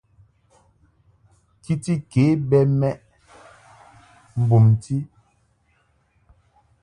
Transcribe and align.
Kiti 1.63 1.93
ke 2.11 2.23
bɛ 2.49 2.59
mɛʼ 2.79 2.95
mbumti. 4.41 4.95